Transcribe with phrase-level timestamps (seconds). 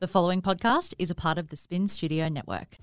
[0.00, 2.78] The following podcast is a part of the Spin Studio Network.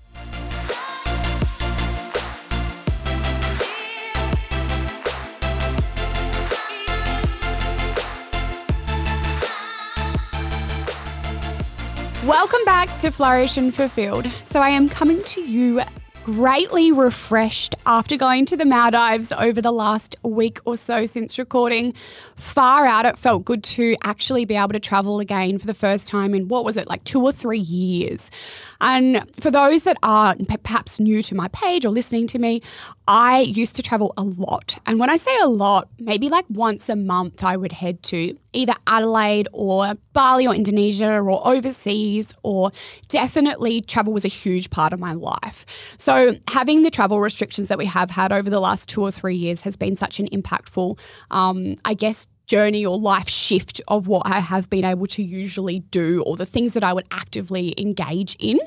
[12.26, 14.30] Welcome back to Flourish and Fulfilled.
[14.44, 15.80] So, I am coming to you
[16.22, 21.94] greatly refreshed after going to the Maldives over the last week or so since recording.
[22.34, 26.08] Far out, it felt good to actually be able to travel again for the first
[26.08, 28.30] time in what was it, like two or three years.
[28.80, 32.60] And for those that are perhaps new to my page or listening to me,
[33.08, 34.78] I used to travel a lot.
[34.84, 38.36] And when I say a lot, maybe like once a month, I would head to
[38.56, 42.72] either Adelaide or Bali or Indonesia or overseas, or
[43.08, 45.66] definitely travel was a huge part of my life.
[45.98, 49.36] So, having the travel restrictions that we have had over the last two or three
[49.36, 50.98] years has been such an impactful,
[51.30, 55.80] um, I guess, journey or life shift of what I have been able to usually
[55.80, 58.58] do or the things that I would actively engage in.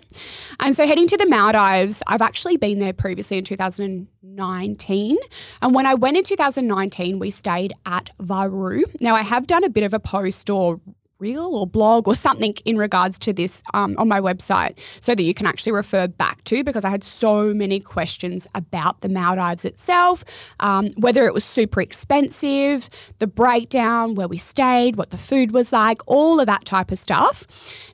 [0.60, 5.18] And so heading to the Maldives, I've actually been there previously in 2019.
[5.62, 8.84] And when I went in 2019, we stayed at Varu.
[9.00, 10.80] Now I have done a bit of a post or
[11.20, 15.24] reel or blog or something in regards to this um, on my website so that
[15.24, 19.66] you can actually refer back to because I had so many questions about the Maldives
[19.66, 20.24] itself,
[20.62, 25.74] um, whether it was super expensive, the breakdown, where we stayed, what the food was
[25.74, 27.46] like, all of that type of stuff.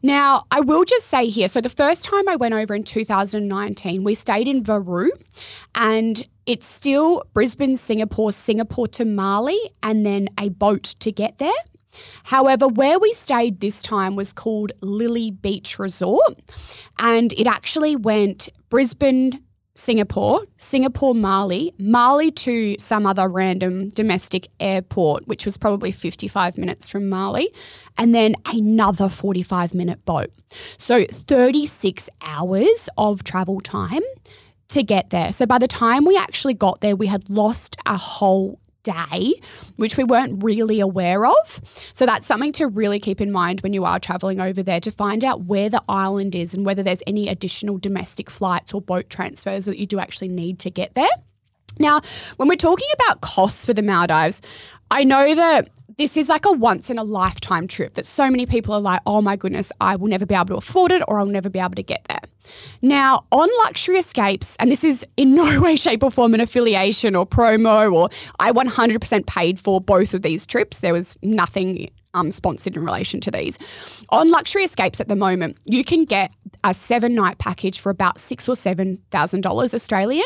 [0.03, 4.03] Now, I will just say here so the first time I went over in 2019,
[4.03, 5.09] we stayed in Varu
[5.73, 11.49] and it's still Brisbane, Singapore, Singapore to Malé, and then a boat to get there.
[12.23, 16.39] However, where we stayed this time was called Lily Beach Resort,
[16.99, 19.41] and it actually went Brisbane,
[19.75, 26.87] Singapore, Singapore, Malé, Malé to some other random domestic airport, which was probably 55 minutes
[26.87, 27.47] from Malé,
[27.97, 30.31] and then another 45 minute boat.
[30.77, 34.03] So 36 hours of travel time
[34.69, 35.33] to get there.
[35.33, 39.33] So by the time we actually got there, we had lost a whole day,
[39.75, 41.61] which we weren't really aware of.
[41.93, 44.91] So that's something to really keep in mind when you are traveling over there to
[44.91, 49.09] find out where the island is and whether there's any additional domestic flights or boat
[49.09, 51.09] transfers that you do actually need to get there.
[51.77, 51.99] Now,
[52.37, 54.41] when we're talking about costs for the Maldives,
[54.91, 58.45] I know that this is like a once in a lifetime trip that so many
[58.45, 61.19] people are like, oh my goodness, I will never be able to afford it or
[61.19, 62.14] I'll never be able to get there.
[62.81, 67.15] Now, on Luxury Escapes, and this is in no way, shape, or form an affiliation
[67.15, 70.79] or promo, or I 100% paid for both of these trips.
[70.79, 73.59] There was nothing um, sponsored in relation to these.
[74.09, 76.31] On Luxury Escapes at the moment, you can get
[76.63, 80.25] a seven night package for about six or seven thousand dollars Australian.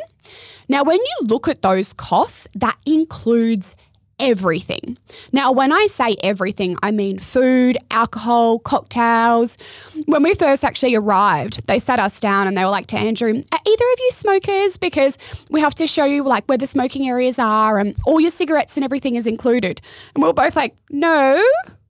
[0.70, 3.76] Now, when you look at those costs, that includes
[4.20, 4.98] everything.
[5.32, 9.58] Now, when I say everything, I mean food, alcohol, cocktails.
[10.06, 13.30] When we first actually arrived, they sat us down and they were like to Andrew,
[13.30, 14.78] Are either of you smokers?
[14.78, 15.18] Because
[15.50, 18.78] we have to show you like where the smoking areas are and all your cigarettes
[18.78, 19.82] and everything is included.
[20.16, 21.44] And we we're both like, No,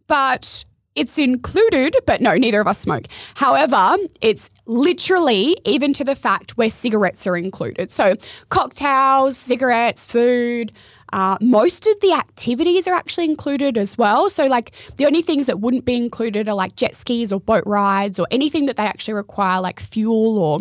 [0.08, 0.66] but
[0.96, 3.06] it's included, but no, neither of us smoke.
[3.36, 7.90] However, it's literally even to the fact where cigarettes are included.
[7.90, 8.16] So,
[8.50, 10.74] cocktails, cigarettes, food,
[11.14, 14.30] uh, most of the activities are actually included as well.
[14.30, 17.64] So, like, the only things that wouldn't be included are like jet skis or boat
[17.66, 20.60] rides or anything that they actually require, like fuel or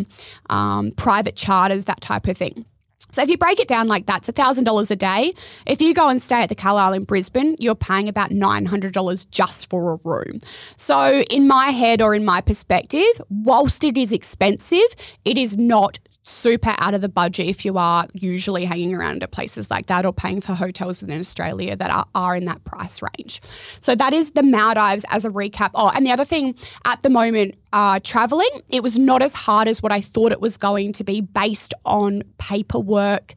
[0.49, 2.65] um, private charters, that type of thing.
[3.11, 5.33] So if you break it down like that, it's $1,000 a day.
[5.65, 9.69] If you go and stay at the Carlisle in Brisbane, you're paying about $900 just
[9.69, 10.39] for a room.
[10.77, 14.87] So in my head or in my perspective, whilst it is expensive,
[15.25, 19.31] it is not super out of the budget if you are usually hanging around at
[19.31, 23.01] places like that or paying for hotels within Australia that are, are in that price
[23.01, 23.41] range.
[23.81, 25.71] So that is the Maldives as a recap.
[25.75, 29.67] Oh, and the other thing at the moment, uh, traveling, it was not as hard
[29.67, 33.35] as what I thought it was going to be based on paperwork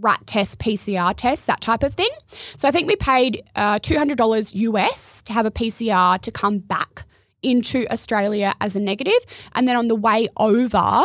[0.00, 2.10] rat test, PCR tests, that type of thing.
[2.56, 7.04] So I think we paid uh, $200 US to have a PCR to come back
[7.42, 9.18] into Australia as a negative.
[9.54, 11.04] And then on the way over,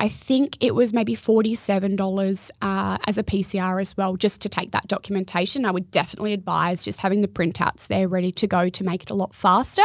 [0.00, 4.70] I think it was maybe $47 uh, as a PCR as well, just to take
[4.70, 5.66] that documentation.
[5.66, 9.10] I would definitely advise just having the printouts there ready to go to make it
[9.10, 9.82] a lot faster.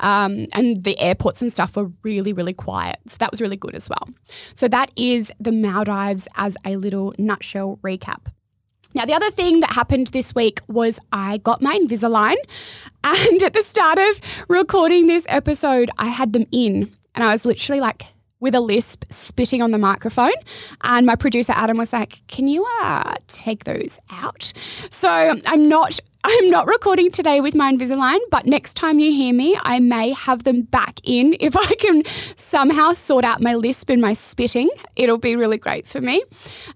[0.00, 2.96] Um, and the airports and stuff were really, really quiet.
[3.06, 4.08] So that was really good as well.
[4.54, 8.28] So that is the Maldives as a little nutshell recap.
[8.94, 12.36] Now, the other thing that happened this week was I got my Invisalign,
[13.04, 17.44] and at the start of recording this episode, I had them in, and I was
[17.44, 18.06] literally like,
[18.40, 20.32] with a lisp, spitting on the microphone.
[20.82, 24.52] And my producer Adam was like, "Can you uh, take those out?"
[24.90, 25.08] So
[25.46, 26.00] I'm not.
[26.22, 30.12] I'm not recording today with my Invisalign, but next time you hear me, I may
[30.12, 32.02] have them back in if I can
[32.36, 34.68] somehow sort out my lisp and my spitting.
[34.96, 36.22] It'll be really great for me.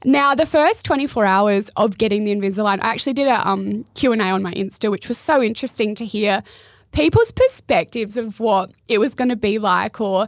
[0.03, 4.19] Now, the first 24 hours of getting the Invisalign, I actually did a um, Q&A
[4.19, 6.43] on my Insta, which was so interesting to hear
[6.93, 10.27] people's perspectives of what it was going to be like or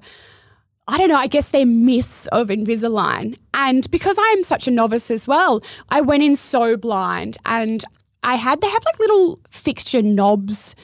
[0.89, 3.37] I don't know, I guess they're myths of Invisalign.
[3.55, 7.85] And because I am such a novice as well, I went in so blind and
[8.23, 10.77] I had, they have like little fixture knobs.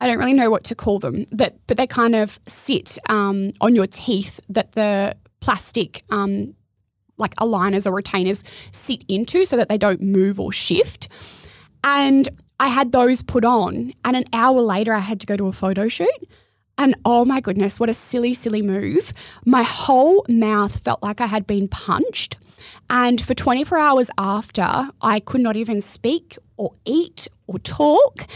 [0.00, 3.52] I don't really know what to call them, that, but they kind of sit um,
[3.60, 6.54] on your teeth that the plastic, um,
[7.16, 8.42] like aligners or retainers,
[8.72, 11.08] sit into so that they don't move or shift.
[11.84, 12.28] And
[12.58, 15.52] I had those put on, and an hour later, I had to go to a
[15.52, 16.08] photo shoot.
[16.76, 19.12] And oh my goodness, what a silly, silly move.
[19.44, 22.36] My whole mouth felt like I had been punched.
[22.90, 28.26] And for 24 hours after, I could not even speak or eat or talk.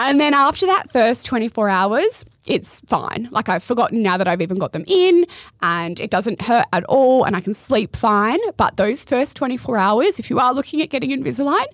[0.00, 3.28] And then after that first 24 hours, it's fine.
[3.32, 5.26] Like I've forgotten now that I've even got them in
[5.60, 8.38] and it doesn't hurt at all and I can sleep fine.
[8.56, 11.66] But those first 24 hours, if you are looking at getting Invisalign,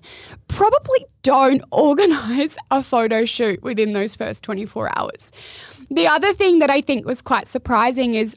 [0.47, 5.31] probably don't organize a photo shoot within those first 24 hours.
[5.91, 8.35] The other thing that I think was quite surprising is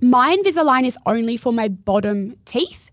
[0.00, 2.90] my Invisalign is only for my bottom teeth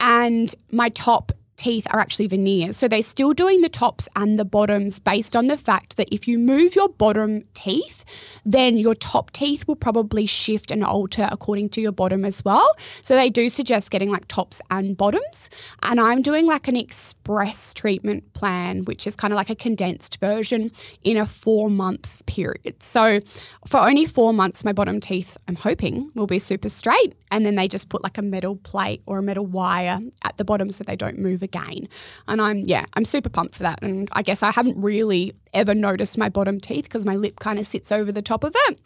[0.00, 2.76] and my top teeth are actually veneers.
[2.76, 6.26] So they're still doing the tops and the bottoms based on the fact that if
[6.26, 8.04] you move your bottom teeth,
[8.44, 12.68] then your top teeth will probably shift and alter according to your bottom as well.
[13.02, 15.48] So they do suggest getting like tops and bottoms.
[15.84, 20.18] And I'm doing like an express treatment plan, which is kind of like a condensed
[20.18, 20.72] version
[21.04, 22.82] in a four month period.
[22.82, 23.20] So
[23.68, 27.14] for only four months, my bottom teeth, I'm hoping, will be super straight.
[27.30, 30.44] And then they just put like a metal plate or a metal wire at the
[30.44, 31.51] bottom so they don't move again.
[31.52, 31.88] Gain
[32.26, 33.80] and I'm, yeah, I'm super pumped for that.
[33.82, 37.58] And I guess I haven't really ever noticed my bottom teeth because my lip kind
[37.58, 38.80] of sits over the top of it.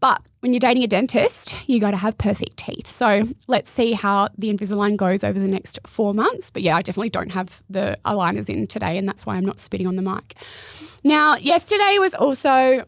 [0.00, 2.86] But when you're dating a dentist, you got to have perfect teeth.
[2.86, 6.50] So let's see how the Invisalign goes over the next four months.
[6.50, 9.58] But yeah, I definitely don't have the aligners in today, and that's why I'm not
[9.58, 10.36] spitting on the mic.
[11.02, 12.84] Now, yesterday was also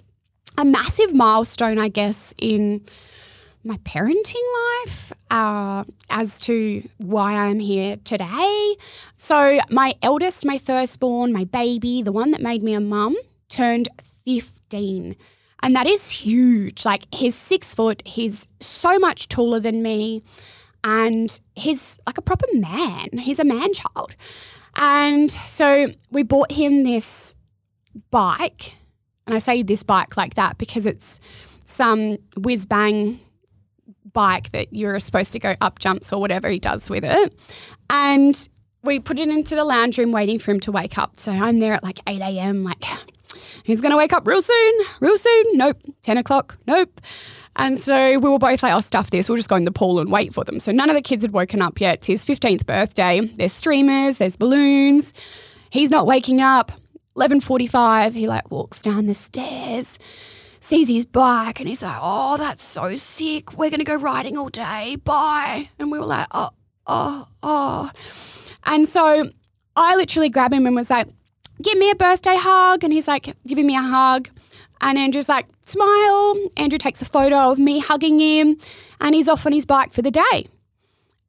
[0.58, 2.86] a massive milestone, I guess, in
[3.64, 4.34] my parenting
[4.87, 8.76] life uh, as to why I'm here today.
[9.16, 13.16] So, my eldest, my firstborn, my baby, the one that made me a mum,
[13.49, 13.88] turned
[14.26, 15.16] 15.
[15.62, 16.84] And that is huge.
[16.84, 20.22] Like, he's six foot, he's so much taller than me,
[20.84, 23.19] and he's like a proper man.
[23.19, 24.14] He's a man child.
[24.76, 27.34] And so, we bought him this
[28.11, 28.75] bike.
[29.26, 31.20] And I say this bike like that because it's
[31.66, 33.20] some whiz bang
[34.12, 37.38] bike that you're supposed to go up jumps or whatever he does with it.
[37.90, 38.49] And
[38.82, 41.16] we put it into the lounge room waiting for him to wake up.
[41.16, 42.84] So I'm there at like 8 a.m., like,
[43.64, 45.44] he's going to wake up real soon, real soon.
[45.55, 45.78] Nope.
[46.02, 46.58] 10 o'clock.
[46.66, 47.00] Nope.
[47.56, 49.28] And so we were both like, oh, stuff this.
[49.28, 50.61] We'll just go in the pool and wait for them.
[50.61, 51.99] So none of the kids had woken up yet.
[51.99, 53.20] It's his 15th birthday.
[53.20, 55.12] There's streamers, there's balloons.
[55.70, 56.72] He's not waking up.
[57.16, 59.99] 11.45, he like walks down the stairs
[60.68, 63.56] sees his bike and he's like, oh, that's so sick.
[63.56, 64.96] We're going to go riding all day.
[65.02, 65.70] Bye.
[65.78, 66.50] And we were like, oh,
[66.86, 67.90] oh, oh.
[68.64, 69.30] And so
[69.76, 71.08] I literally grabbed him and was like,
[71.62, 72.84] give me a birthday hug.
[72.84, 74.28] And he's like, giving me a hug.
[74.82, 76.36] And Andrew's like, smile.
[76.58, 78.58] Andrew takes a photo of me hugging him
[79.00, 80.48] and he's off on his bike for the day.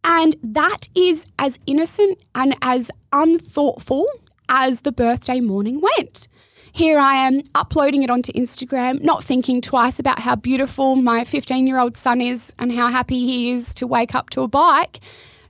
[0.04, 4.06] And that is as innocent and as unthoughtful
[4.50, 6.28] as the birthday morning went
[6.72, 11.68] here I am uploading it onto Instagram, not thinking twice about how beautiful my 15
[11.68, 15.00] year old son is and how happy he is to wake up to a bike.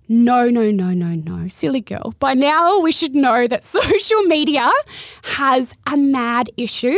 [0.07, 1.47] No, no, no, no, no.
[1.49, 2.15] Silly girl.
[2.19, 4.69] By now, we should know that social media
[5.23, 6.97] has a mad issue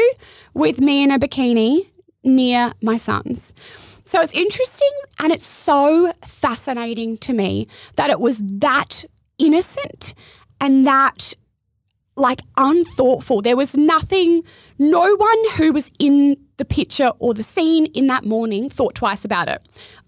[0.53, 1.87] with me in a bikini
[2.23, 3.53] near my son's.
[4.05, 9.05] So it's interesting and it's so fascinating to me that it was that
[9.37, 10.13] innocent
[10.59, 11.33] and that
[12.21, 13.41] like unthoughtful.
[13.41, 14.43] There was nothing,
[14.79, 19.25] no one who was in the picture or the scene in that morning thought twice
[19.25, 19.61] about it.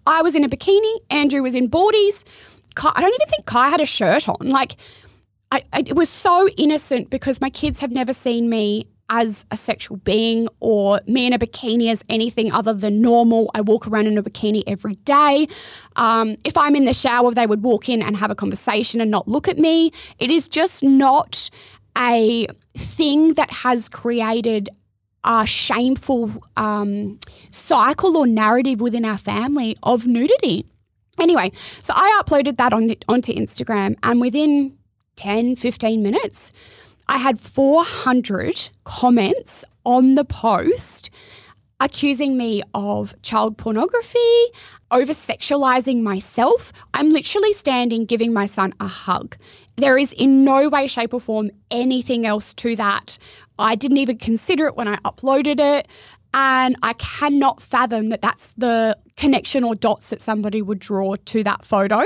[0.07, 2.23] I was in a bikini, Andrew was in boardies.
[2.77, 4.49] I don't even think Kai had a shirt on.
[4.49, 4.75] Like,
[5.51, 9.57] I, I, it was so innocent because my kids have never seen me as a
[9.57, 13.51] sexual being or me in a bikini as anything other than normal.
[13.53, 15.47] I walk around in a bikini every day.
[15.95, 19.11] Um, if I'm in the shower, they would walk in and have a conversation and
[19.11, 19.91] not look at me.
[20.19, 21.49] It is just not
[21.97, 24.69] a thing that has created
[25.23, 27.19] a shameful um,
[27.51, 30.65] cycle or narrative within our family of nudity.
[31.19, 34.77] Anyway, so I uploaded that on onto Instagram, and within
[35.15, 36.51] 10, 15 minutes,
[37.07, 41.11] I had 400 comments on the post
[41.83, 44.19] accusing me of child pornography,
[44.89, 46.71] over sexualizing myself.
[46.93, 49.35] I'm literally standing giving my son a hug.
[49.75, 53.17] There is in no way, shape, or form anything else to that.
[53.59, 55.89] I didn't even consider it when I uploaded it.
[56.33, 61.43] And I cannot fathom that that's the connection or dots that somebody would draw to
[61.43, 62.01] that photo.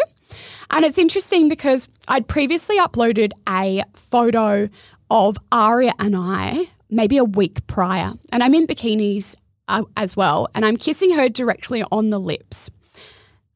[0.72, 4.70] And it's interesting because I'd previously uploaded a photo
[5.10, 9.36] of Aria and I maybe a week prior, and I'm in bikinis
[9.68, 12.70] uh, as well, and I'm kissing her directly on the lips.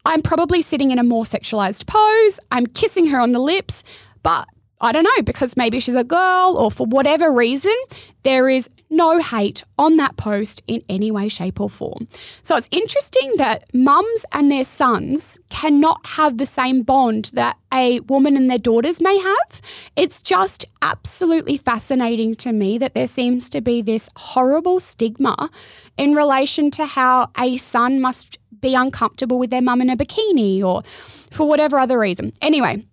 [0.06, 2.40] I'm probably sitting in a more sexualized pose.
[2.52, 3.84] I'm kissing her on the lips,
[4.24, 4.48] but
[4.82, 7.76] I don't know, because maybe she's a girl or for whatever reason,
[8.24, 12.08] there is no hate on that post in any way, shape, or form.
[12.44, 18.02] So it's interesting that mums and their sons cannot have the same bond that a
[18.02, 19.62] woman and their daughters may have.
[19.96, 25.50] It's just absolutely fascinating to me that there seems to be this horrible stigma
[25.98, 30.64] in relation to how a son must be uncomfortable with their mum in a bikini
[30.64, 30.84] or
[31.32, 32.32] for whatever other reason.
[32.42, 32.86] Anyway,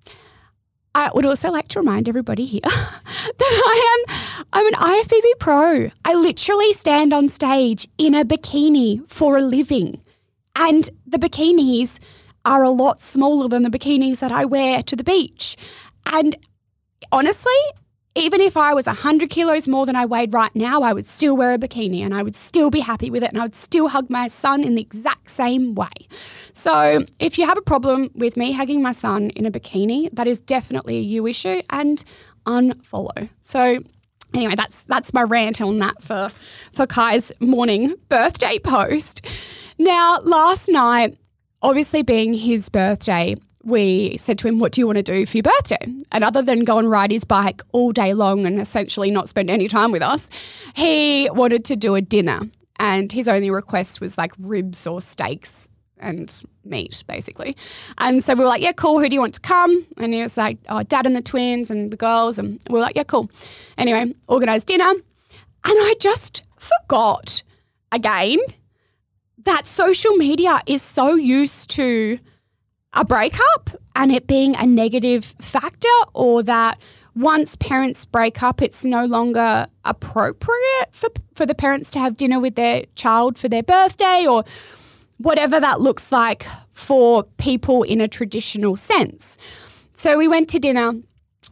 [0.94, 4.16] I would also like to remind everybody here that I am
[4.52, 5.90] I'm an IFBB pro.
[6.04, 10.00] I literally stand on stage in a bikini for a living.
[10.56, 11.98] And the bikinis
[12.44, 15.56] are a lot smaller than the bikinis that I wear to the beach.
[16.06, 16.36] And
[17.12, 17.52] honestly,
[18.14, 21.36] even if I was 100 kilos more than I weighed right now, I would still
[21.36, 23.88] wear a bikini and I would still be happy with it and I would still
[23.88, 25.92] hug my son in the exact same way.
[26.58, 30.26] So, if you have a problem with me hugging my son in a bikini, that
[30.26, 32.04] is definitely a you issue and
[32.46, 33.28] unfollow.
[33.42, 33.78] So,
[34.34, 36.32] anyway, that's that's my rant on that for
[36.72, 39.24] for Kai's morning birthday post.
[39.78, 41.16] Now, last night,
[41.62, 45.36] obviously being his birthday, we said to him, What do you want to do for
[45.36, 45.86] your birthday?
[46.10, 49.48] And other than go and ride his bike all day long and essentially not spend
[49.48, 50.28] any time with us,
[50.74, 52.40] he wanted to do a dinner.
[52.80, 55.68] And his only request was like ribs or steaks
[56.00, 57.56] and meat, basically.
[57.98, 59.00] And so we were like, Yeah, cool.
[59.00, 59.86] Who do you want to come?
[59.98, 62.38] And he was like, Oh, dad and the twins and the girls.
[62.38, 63.30] And we were like, Yeah, cool.
[63.76, 64.90] Anyway, organized dinner.
[64.90, 65.02] And
[65.64, 67.42] I just forgot
[67.92, 68.38] again
[69.44, 72.18] that social media is so used to
[72.92, 76.78] a breakup and it being a negative factor or that
[77.14, 82.38] once parents break up, it's no longer appropriate for, for the parents to have dinner
[82.38, 84.44] with their child for their birthday or
[85.18, 89.38] whatever that looks like for people in a traditional sense.
[89.92, 90.92] So we went to dinner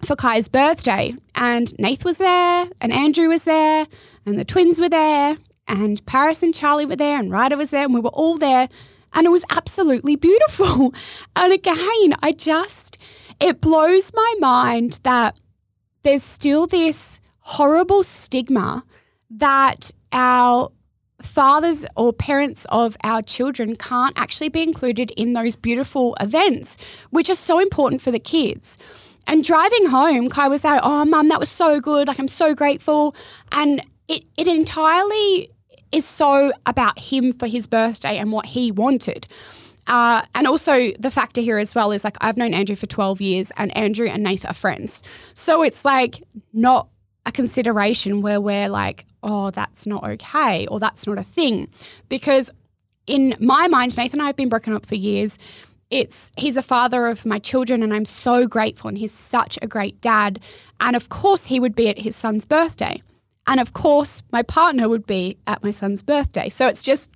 [0.04, 3.86] for Kai's birthday, and Nath was there, and Andrew was there,
[4.24, 7.84] and the twins were there, and Paris and Charlie were there, and Ryder was there,
[7.84, 8.68] and we were all there
[9.16, 10.94] and it was absolutely beautiful.
[11.34, 12.98] And again, I just,
[13.40, 15.38] it blows my mind that
[16.02, 18.84] there's still this horrible stigma
[19.30, 20.70] that our
[21.22, 26.76] fathers or parents of our children can't actually be included in those beautiful events,
[27.10, 28.76] which are so important for the kids.
[29.26, 32.08] And driving home, Kai was like, Oh, mum, that was so good.
[32.08, 33.14] Like, I'm so grateful.
[33.52, 35.50] And it, it entirely
[35.92, 39.26] is so about him for his birthday and what he wanted.
[39.86, 43.20] Uh, and also the factor here as well is like I've known Andrew for 12
[43.20, 45.02] years and Andrew and Nath are friends.
[45.34, 46.88] So it's like not
[47.26, 51.68] a consideration where we're like, oh, that's not okay or that's not a thing.
[52.08, 52.50] Because
[53.06, 55.36] in my mind, Nathan and I have been broken up for years.
[55.90, 59.66] It's he's a father of my children and I'm so grateful and he's such a
[59.66, 60.40] great dad.
[60.80, 63.02] And of course he would be at his son's birthday.
[63.48, 66.48] And of course, my partner would be at my son's birthday.
[66.48, 67.10] So it's just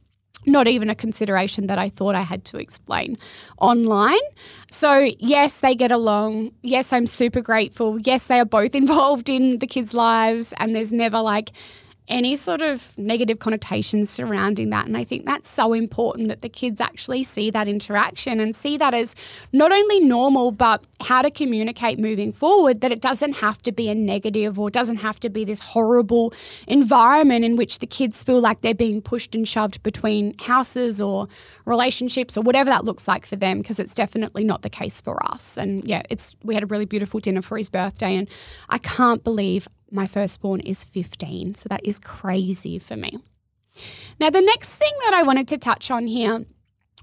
[0.46, 3.18] not even a consideration that I thought I had to explain
[3.58, 4.18] online.
[4.70, 6.52] So, yes, they get along.
[6.62, 8.00] Yes, I'm super grateful.
[8.00, 11.50] Yes, they are both involved in the kids' lives, and there's never like
[12.10, 14.86] any sort of negative connotations surrounding that.
[14.86, 18.76] And I think that's so important that the kids actually see that interaction and see
[18.76, 19.14] that as
[19.52, 23.88] not only normal, but how to communicate moving forward, that it doesn't have to be
[23.88, 26.34] a negative or doesn't have to be this horrible
[26.66, 31.28] environment in which the kids feel like they're being pushed and shoved between houses or
[31.64, 35.24] relationships or whatever that looks like for them, because it's definitely not the case for
[35.32, 35.56] us.
[35.56, 38.28] And yeah, it's we had a really beautiful dinner for his birthday and
[38.68, 41.54] I can't believe my firstborn is 15.
[41.54, 43.18] So that is crazy for me.
[44.18, 46.44] Now, the next thing that I wanted to touch on here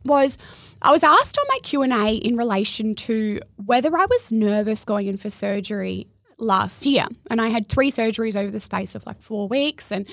[0.03, 0.37] was
[0.81, 5.17] I was asked on my Q&A in relation to whether I was nervous going in
[5.17, 6.07] for surgery
[6.39, 7.05] last year.
[7.29, 10.07] And I had three surgeries over the space of like 4 weeks and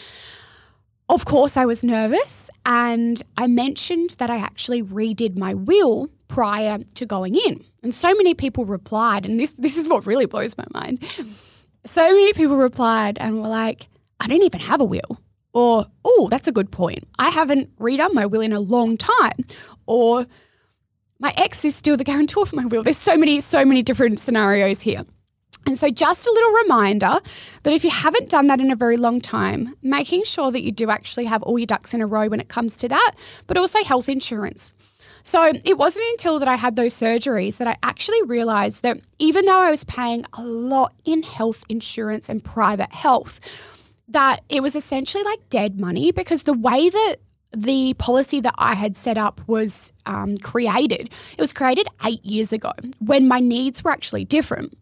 [1.10, 6.78] of course I was nervous and I mentioned that I actually redid my will prior
[6.94, 7.62] to going in.
[7.82, 11.04] And so many people replied, and this, this is what really blows my mind.
[11.86, 13.88] So many people replied and were like,
[14.20, 15.20] I don't even have a will.
[15.52, 17.06] Or, oh, that's a good point.
[17.18, 19.44] I haven't redone my will in a long time.
[19.86, 20.26] Or,
[21.20, 22.82] my ex is still the guarantor for my will.
[22.82, 25.02] There's so many, so many different scenarios here.
[25.66, 27.18] And so, just a little reminder
[27.62, 30.72] that if you haven't done that in a very long time, making sure that you
[30.72, 33.12] do actually have all your ducks in a row when it comes to that,
[33.46, 34.74] but also health insurance.
[35.26, 39.46] So, it wasn't until that I had those surgeries that I actually realized that even
[39.46, 43.40] though I was paying a lot in health insurance and private health,
[44.08, 47.16] that it was essentially like dead money because the way that
[47.56, 51.10] the policy that I had set up was um, created.
[51.32, 54.76] It was created eight years ago when my needs were actually different.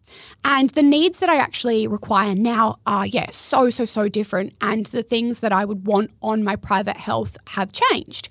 [0.45, 4.53] And the needs that I actually require now are, yeah, so, so, so different.
[4.61, 8.29] And the things that I would want on my private health have changed.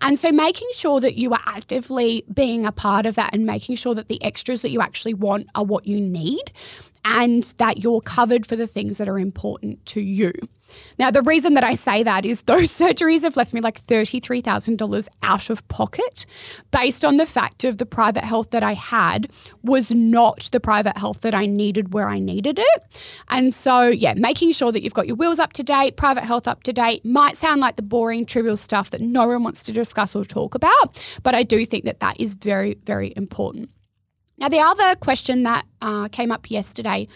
[0.00, 3.76] And so making sure that you are actively being a part of that and making
[3.76, 6.52] sure that the extras that you actually want are what you need
[7.04, 10.32] and that you're covered for the things that are important to you.
[10.98, 15.08] Now, the reason that I say that is those surgeries have left me like $33,000
[15.22, 16.26] out of pocket
[16.70, 19.30] based on the fact of the private health that I had
[19.62, 22.82] was not the private health that I needed where I needed it.
[23.28, 26.48] And so, yeah, making sure that you've got your wills up to date, private health
[26.48, 29.72] up to date might sound like the boring, trivial stuff that no one wants to
[29.72, 33.70] discuss or talk about, but I do think that that is very, very important.
[34.42, 37.06] Now, the other question that uh, came up yesterday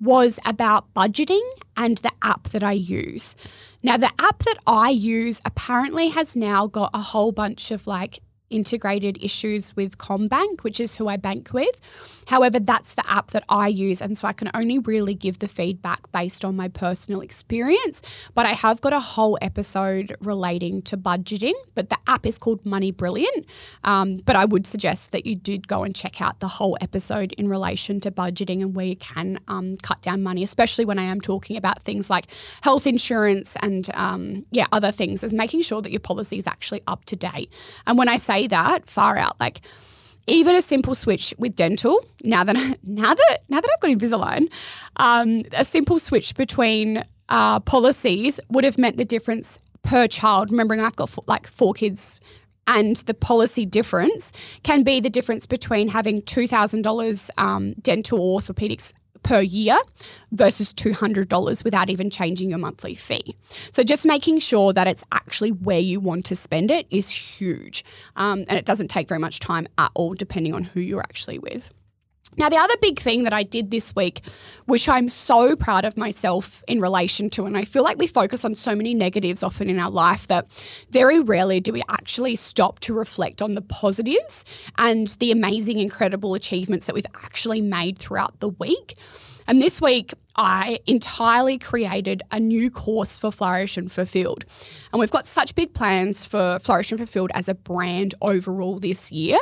[0.00, 1.40] was about budgeting
[1.76, 3.36] and the app that I use.
[3.84, 8.18] Now, the app that I use apparently has now got a whole bunch of like
[8.52, 11.74] integrated issues with CommBank, which is who I bank with.
[12.26, 14.00] However, that's the app that I use.
[14.00, 18.02] And so I can only really give the feedback based on my personal experience.
[18.34, 22.64] But I have got a whole episode relating to budgeting, but the app is called
[22.64, 23.46] Money Brilliant.
[23.84, 27.32] Um, but I would suggest that you did go and check out the whole episode
[27.32, 31.04] in relation to budgeting and where you can um, cut down money, especially when I
[31.04, 32.26] am talking about things like
[32.62, 36.82] health insurance and, um, yeah, other things, is making sure that your policy is actually
[36.86, 37.50] up to date.
[37.86, 39.60] And when I say that, far out, like,
[40.26, 42.04] even a simple switch with dental.
[42.22, 44.52] Now that now that now that I've got Invisalign,
[44.96, 50.50] um, a simple switch between uh, policies would have meant the difference per child.
[50.50, 52.20] Remembering I've got like four kids.
[52.68, 59.40] And the policy difference can be the difference between having $2,000 um, dental orthopedics per
[59.40, 59.78] year
[60.32, 63.36] versus $200 without even changing your monthly fee.
[63.70, 67.84] So, just making sure that it's actually where you want to spend it is huge.
[68.16, 71.38] Um, and it doesn't take very much time at all, depending on who you're actually
[71.38, 71.72] with.
[72.38, 74.22] Now, the other big thing that I did this week,
[74.64, 78.42] which I'm so proud of myself in relation to, and I feel like we focus
[78.44, 80.46] on so many negatives often in our life that
[80.90, 84.46] very rarely do we actually stop to reflect on the positives
[84.78, 88.94] and the amazing, incredible achievements that we've actually made throughout the week.
[89.46, 94.44] And this week, I entirely created a new course for Flourish and Fulfilled.
[94.92, 99.12] And we've got such big plans for Flourish and Fulfilled as a brand overall this
[99.12, 99.38] year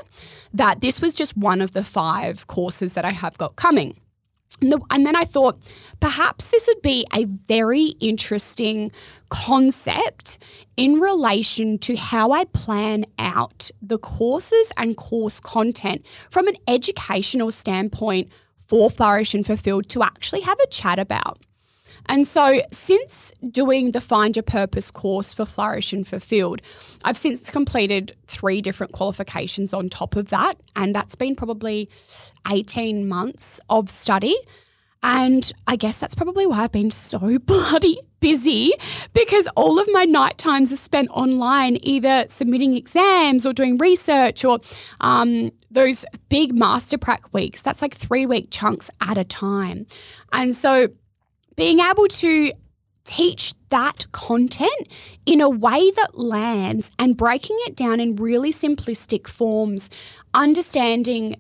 [0.52, 3.96] that this was just one of the five courses that I have got coming.
[4.60, 5.58] And, the, and then I thought
[6.00, 8.90] perhaps this would be a very interesting
[9.28, 10.38] concept
[10.76, 17.50] in relation to how I plan out the courses and course content from an educational
[17.52, 18.28] standpoint
[18.70, 21.40] for Flourish and Fulfilled to actually have a chat about.
[22.06, 26.62] And so, since doing the Find Your Purpose course for Flourish and Fulfilled,
[27.04, 30.54] I've since completed three different qualifications on top of that.
[30.76, 31.90] And that's been probably
[32.50, 34.36] 18 months of study.
[35.02, 38.72] And I guess that's probably why I've been so bloody busy
[39.14, 44.44] because all of my night times are spent online, either submitting exams or doing research
[44.44, 44.58] or
[45.00, 47.62] um, those big master prac weeks.
[47.62, 49.86] That's like three week chunks at a time.
[50.32, 50.88] And so
[51.56, 52.52] being able to
[53.04, 54.88] teach that content
[55.26, 59.90] in a way that lands and breaking it down in really simplistic forms,
[60.34, 61.36] understanding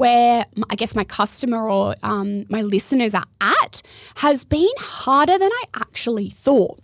[0.00, 3.82] where I guess my customer or um, my listeners are at
[4.16, 6.80] has been harder than I actually thought.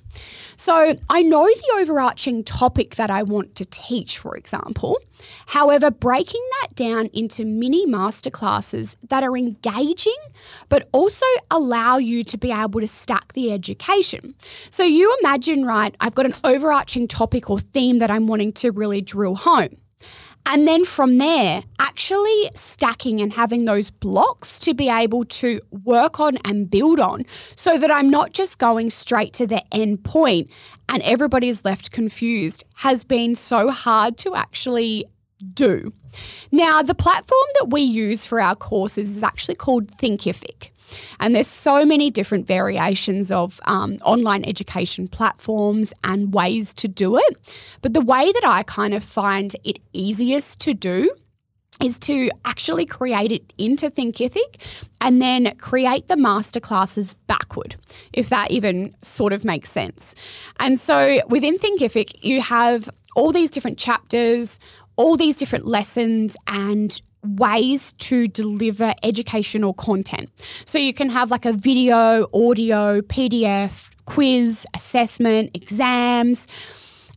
[0.57, 4.99] So I know the overarching topic that I want to teach, for example.
[5.47, 10.21] However, breaking that down into mini masterclasses that are engaging,
[10.69, 14.35] but also allow you to be able to stack the education.
[14.69, 18.73] So you imagine, right, I've got an overarching topic or theme that I'm wanting to
[18.73, 19.79] really drill home.
[20.49, 26.21] And then from there, actually stacking and having those blocks to be able to work
[26.21, 27.25] on and build on
[27.57, 30.49] so that I'm not just going straight to the end point
[30.89, 35.05] and everybody's left confused has been so hard to actually
[35.53, 35.93] do.
[36.53, 40.71] Now, the platform that we use for our courses is actually called Thinkific.
[41.21, 47.19] And there's so many different variations of um, online education platforms and ways to do
[47.19, 47.37] it.
[47.83, 51.11] But the way that I kind of find it easiest to do
[51.83, 54.63] is to actually create it into Thinkific
[55.01, 57.77] and then create the masterclasses backward,
[58.13, 60.15] if that even sort of makes sense.
[60.59, 64.59] And so within Thinkific, you have all these different chapters,
[64.97, 70.31] all these different lessons and ways to deliver educational content.
[70.65, 76.47] So you can have like a video, audio, PDF, quiz, assessment, exams.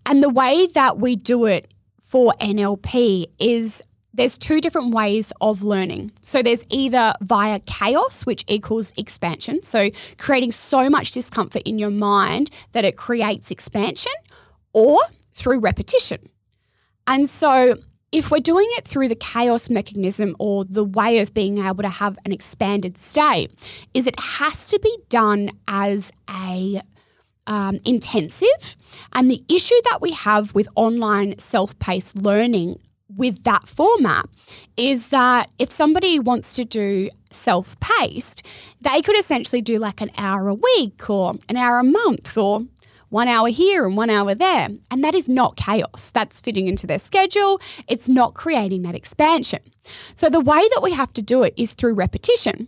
[0.06, 1.68] And the way that we do it
[2.04, 3.82] for NLP is
[4.14, 6.12] there's two different ways of learning.
[6.22, 9.64] So there's either via chaos, which equals expansion.
[9.64, 14.12] So creating so much discomfort in your mind that it creates expansion,
[14.74, 15.00] or
[15.34, 16.30] through repetition.
[17.08, 17.78] And so
[18.12, 21.90] if we're doing it through the chaos mechanism or the way of being able to
[21.90, 23.52] have an expanded state,
[23.94, 26.82] is it has to be done as a
[27.48, 28.78] um, intensive.
[29.14, 32.80] And the issue that we have with online self paced learning
[33.16, 34.30] with that format
[34.78, 38.46] is that if somebody wants to do self paced,
[38.82, 42.62] they could essentially do like an hour a week or an hour a month or
[43.10, 44.70] one hour here and one hour there.
[44.92, 46.12] And that is not chaos.
[46.12, 47.60] That's fitting into their schedule.
[47.88, 49.60] It's not creating that expansion.
[50.16, 52.68] So the way that we have to do it is through repetition.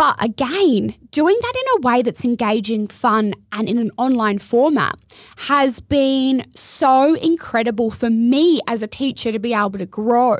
[0.00, 4.98] But again, doing that in a way that's engaging, fun, and in an online format
[5.36, 10.38] has been so incredible for me as a teacher to be able to grow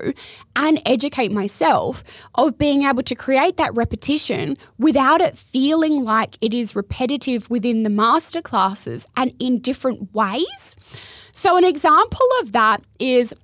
[0.56, 2.02] and educate myself
[2.36, 7.82] of being able to create that repetition without it feeling like it is repetitive within
[7.82, 10.74] the masterclasses and in different ways.
[11.32, 13.34] So, an example of that is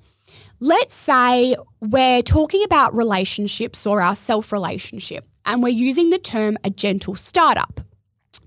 [0.60, 6.58] let's say we're talking about relationships or our self relationship and we're using the term
[6.64, 7.80] a gentle startup.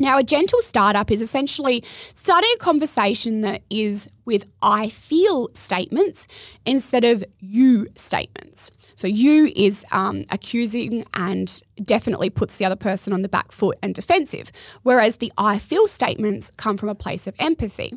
[0.02, 1.84] Now, a gentle startup is essentially
[2.14, 6.26] starting a conversation that is with I feel statements
[6.66, 8.72] instead of you statements.
[8.96, 13.78] So, you is um, accusing and definitely puts the other person on the back foot
[13.82, 14.52] and defensive,
[14.84, 17.94] whereas the I feel statements come from a place of empathy.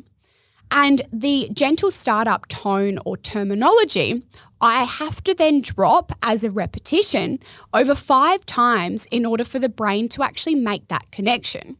[0.75, 4.23] And the gentle startup tone or terminology,
[4.59, 7.37] I have to then drop as a repetition
[7.75, 11.77] over five times in order for the brain to actually make that connection.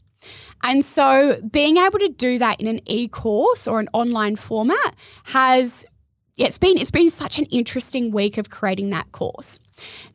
[0.61, 5.85] And so being able to do that in an e-course or an online format has
[6.35, 9.59] yeah, it's been it's been such an interesting week of creating that course.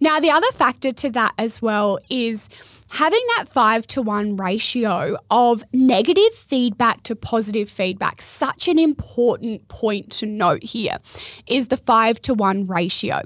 [0.01, 2.49] Now the other factor to that as well is
[2.91, 9.69] having that five to one ratio of negative feedback to positive feedback, such an important
[9.69, 10.97] point to note here
[11.47, 13.23] is the five to one ratio.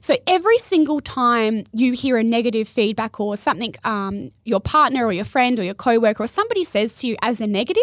[0.00, 5.12] So every single time you hear a negative feedback or something um, your partner or
[5.12, 7.82] your friend or your coworker or somebody says to you as a negative,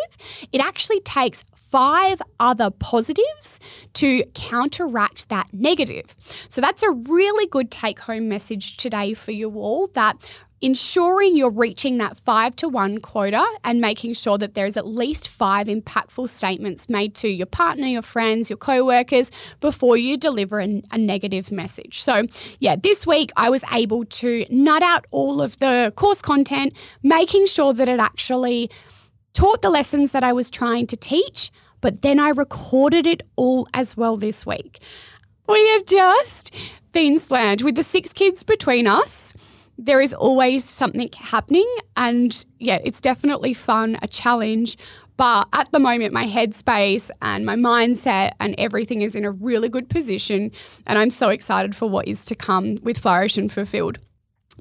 [0.51, 3.59] it actually takes five other positives
[3.93, 6.15] to counteract that negative.
[6.47, 10.15] So that's a really good take home message today for you all that
[10.65, 15.27] ensuring you're reaching that five to one quota and making sure that there's at least
[15.27, 19.29] five impactful statements made to your partner, your friends, your co workers
[19.61, 22.01] before you deliver a, a, negative message.
[22.01, 22.23] So,
[22.59, 26.73] yeah, this week I was able to nut out all of the course content,
[27.03, 28.71] making sure that it actually
[29.33, 33.67] taught the lessons that I was trying to teach, but then I recorded it all
[33.75, 34.79] as well this week.
[35.47, 36.51] We have just
[36.91, 39.31] been slammed with the six kids between us
[39.77, 41.67] there is always something happening.
[41.97, 44.77] And yeah, it's definitely fun, a challenge.
[45.17, 49.69] But at the moment, my headspace and my mindset and everything is in a really
[49.69, 50.51] good position.
[50.85, 53.99] And I'm so excited for what is to come with Flourish and Fulfilled.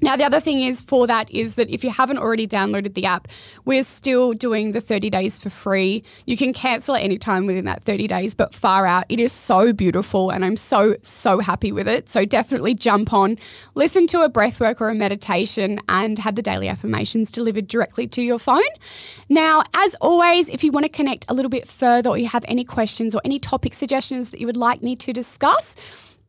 [0.01, 3.05] Now, the other thing is for that is that if you haven't already downloaded the
[3.05, 3.29] app,
[3.63, 6.03] we're still doing the 30 days for free.
[6.25, 9.05] You can cancel at any time within that 30 days, but far out.
[9.07, 12.09] It is so beautiful and I'm so, so happy with it.
[12.09, 13.37] So definitely jump on,
[13.75, 18.21] listen to a breathwork or a meditation, and have the daily affirmations delivered directly to
[18.21, 18.61] your phone.
[19.29, 22.43] Now, as always, if you want to connect a little bit further or you have
[22.47, 25.75] any questions or any topic suggestions that you would like me to discuss,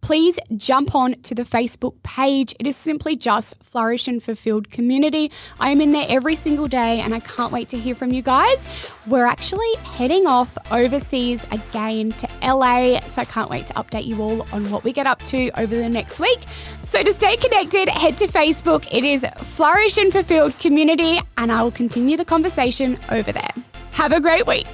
[0.07, 2.55] please jump on to the Facebook page.
[2.61, 5.33] It is simply just Flourish and Fulfilled Community.
[5.59, 8.23] I am in there every single day and I can't wait to hear from you
[8.23, 8.69] guys.
[9.09, 14.23] We're actually heading off overseas again to LA, so I can't wait to update you
[14.23, 16.39] all on what we get up to over the next week.
[16.85, 18.87] So to stay connected, head to Facebook.
[18.93, 23.51] It is Flourish and Fulfilled Community, and I will continue the conversation over there.
[23.95, 24.69] Have a great week.